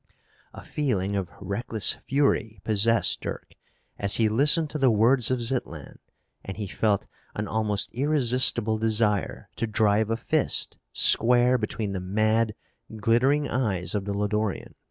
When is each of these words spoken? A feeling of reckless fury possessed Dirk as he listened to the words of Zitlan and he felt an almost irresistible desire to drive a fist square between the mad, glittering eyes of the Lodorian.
A 0.55 0.63
feeling 0.65 1.15
of 1.15 1.29
reckless 1.39 1.91
fury 1.91 2.59
possessed 2.63 3.21
Dirk 3.21 3.53
as 3.99 4.15
he 4.15 4.29
listened 4.29 4.71
to 4.71 4.79
the 4.79 4.89
words 4.89 5.29
of 5.29 5.43
Zitlan 5.43 5.99
and 6.43 6.57
he 6.57 6.65
felt 6.65 7.05
an 7.35 7.47
almost 7.47 7.91
irresistible 7.93 8.79
desire 8.79 9.47
to 9.57 9.67
drive 9.67 10.09
a 10.09 10.17
fist 10.17 10.79
square 10.91 11.59
between 11.59 11.93
the 11.93 11.99
mad, 11.99 12.55
glittering 12.95 13.47
eyes 13.47 13.93
of 13.93 14.05
the 14.05 14.13
Lodorian. 14.15 14.73